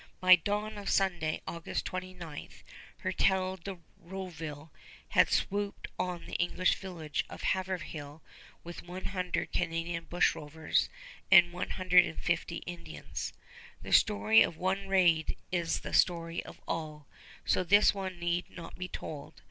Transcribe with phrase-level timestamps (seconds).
[0.19, 2.49] By dawn of Sunday, August 29,
[3.01, 4.71] Hertel de Rouville
[5.09, 8.23] had swooped on the English village of Haverhill
[8.63, 10.89] with one hundred Canadian bushrovers
[11.31, 13.31] and one hundred and fifty Indians.
[13.83, 17.05] The story of one raid is the story of all;
[17.45, 19.35] so this one need not be told.